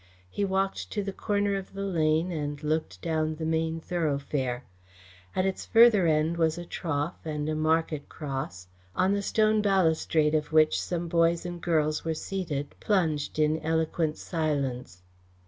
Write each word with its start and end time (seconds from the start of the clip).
He 0.31 0.43
walked 0.43 0.89
to 0.93 1.03
the 1.03 1.13
corner 1.13 1.53
of 1.53 1.73
the 1.73 1.83
lane 1.83 2.31
and 2.31 2.63
looked 2.63 3.03
down 3.03 3.35
the 3.35 3.45
main 3.45 3.79
thoroughfare. 3.79 4.63
At 5.35 5.45
its 5.45 5.67
further 5.67 6.07
end 6.07 6.37
was 6.37 6.57
a 6.57 6.65
trough 6.65 7.19
and 7.23 7.47
a 7.47 7.53
market 7.53 8.09
cross, 8.09 8.67
on 8.95 9.13
the 9.13 9.21
stone 9.21 9.61
balustrade 9.61 10.33
of 10.33 10.51
which 10.51 10.81
some 10.81 11.07
boys 11.07 11.45
and 11.45 11.61
girls 11.61 12.03
were 12.03 12.15
seated, 12.15 12.73
plunged 12.79 13.37
in 13.37 13.59
eloquent 13.59 14.17
silence. 14.17 15.03